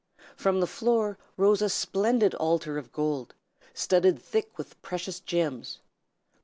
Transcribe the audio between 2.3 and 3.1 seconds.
altar of